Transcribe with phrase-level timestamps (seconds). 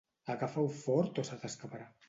[0.35, 1.91] Agafa-ho fort o se t'escaparà.